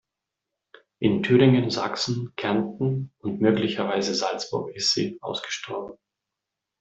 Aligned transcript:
In 0.97 1.21
Thüringen, 1.21 1.69
Sachsen, 1.69 2.33
Kärnten 2.35 3.13
und 3.19 3.39
möglicherweise 3.39 4.15
Salzburg 4.15 4.73
ist 4.75 4.95
sie 4.95 5.19
ausgestorben. 5.21 5.95